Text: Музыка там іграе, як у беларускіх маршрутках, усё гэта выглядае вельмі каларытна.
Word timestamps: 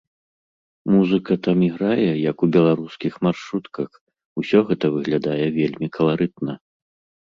Музыка 0.93 1.31
там 1.47 1.57
іграе, 1.67 2.09
як 2.31 2.37
у 2.47 2.51
беларускіх 2.57 3.13
маршрутках, 3.29 3.89
усё 4.41 4.67
гэта 4.75 4.85
выглядае 4.99 5.41
вельмі 5.63 5.87
каларытна. 5.97 6.53